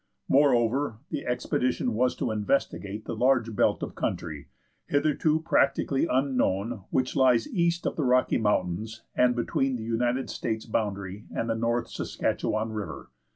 Moreover, 0.27 0.97
the 1.11 1.27
expedition 1.27 1.93
was 1.93 2.15
to 2.15 2.31
investigate 2.31 3.05
the 3.05 3.15
large 3.15 3.55
belt 3.55 3.83
of 3.83 3.93
country, 3.93 4.47
hitherto 4.87 5.41
practically 5.41 6.07
unknown, 6.07 6.85
which 6.89 7.15
lies 7.15 7.47
east 7.53 7.85
of 7.85 7.97
the 7.97 8.03
Rocky 8.03 8.39
Mountains 8.39 9.03
and 9.13 9.35
between 9.35 9.75
the 9.75 9.83
United 9.83 10.31
States 10.31 10.65
boundary 10.65 11.25
and 11.35 11.47
the 11.47 11.55
North 11.55 11.87
Saskatchewan 11.87 12.71
River. 12.71 13.11